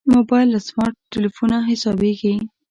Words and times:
موبایل 0.15 0.47
له 0.55 0.59
سمارټ 0.67 0.95
تلېفونه 1.13 1.57
حسابېږي. 1.69 2.33